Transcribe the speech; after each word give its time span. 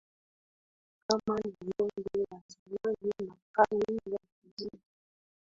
kama 1.07 1.35
ni 1.39 1.53
ngome 1.67 2.05
ya 2.19 2.41
zamani 2.57 3.11
makali 3.27 3.99
ya 4.13 4.19
kijiji 4.41 4.81